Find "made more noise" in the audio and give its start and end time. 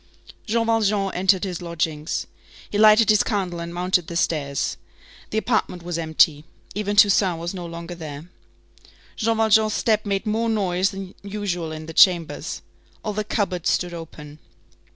10.03-10.89